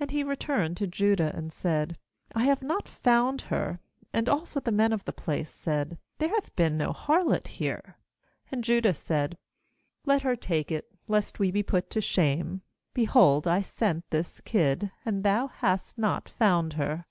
[0.00, 1.34] ^And he returned to Judah, * Heb.
[1.42, 1.50] Medamtea.
[1.50, 1.98] 47 38,22 GENESIS and said*
[2.32, 3.80] 'I have not found her:
[4.12, 7.96] and also the men of the place said: There hath been no harlot here.'
[8.52, 9.36] ^And Judah said:
[10.06, 12.62] 'Let her take it, lest we be put to shame;
[12.94, 17.04] behold, I sent this kid, and thou hast not found her.'